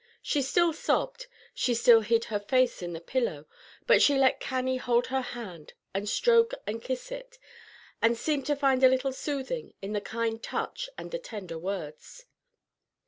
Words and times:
She 0.23 0.41
still 0.41 0.73
sobbed; 0.73 1.27
she 1.53 1.75
still 1.75 2.01
hid 2.01 2.25
her 2.25 2.39
face 2.39 2.81
in 2.81 2.93
the 2.93 2.99
pillow; 2.99 3.45
but 3.85 4.01
she 4.01 4.15
let 4.17 4.39
Cannie 4.39 4.77
hold 4.77 5.05
her 5.05 5.21
hand 5.21 5.73
and 5.93 6.09
stroke 6.09 6.55
and 6.65 6.81
kiss 6.81 7.11
it, 7.11 7.37
and 8.01 8.17
seemed 8.17 8.47
to 8.47 8.55
find 8.55 8.83
a 8.83 8.89
little 8.89 9.13
soothing 9.13 9.75
in 9.79 9.93
the 9.93 10.01
kind 10.01 10.41
touch 10.41 10.89
and 10.97 11.11
the 11.11 11.19
tender 11.19 11.59
words. 11.59 12.25